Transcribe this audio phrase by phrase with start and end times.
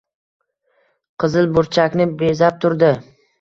[1.23, 2.91] «Qizil burchak»ni bezab turdi.